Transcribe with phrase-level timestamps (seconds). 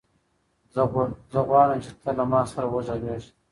[1.33, 3.31] زه غواړم چې ته له ما سره وغږېږې.